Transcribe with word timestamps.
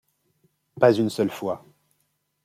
Pas 0.79 0.93
une 0.93 1.11
seule 1.11 1.29
fois. 1.29 1.63